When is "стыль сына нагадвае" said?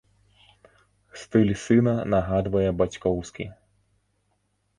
1.23-2.65